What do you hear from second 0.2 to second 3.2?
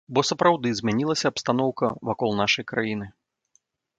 сапраўды змянілася абстаноўка вакол нашай краіны.